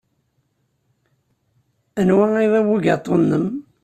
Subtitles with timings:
[1.99, 3.45] Anwa ay d abugaṭu-nnem?